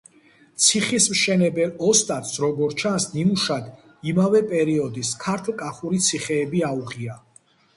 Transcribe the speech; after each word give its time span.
ციხის 0.67 1.03
მშენებელ 1.15 1.73
ოსტატს, 1.89 2.31
როგორც 2.45 2.81
ჩანს, 2.83 3.05
ნიმუშად 3.17 3.69
იმავე 4.13 4.43
პერიოდის 4.55 5.13
ქართლ-კახური 5.27 6.05
ციხეები 6.09 6.65
აუღია. 6.71 7.21